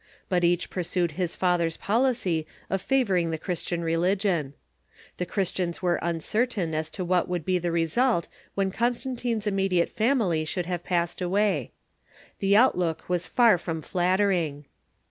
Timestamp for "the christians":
5.17-5.77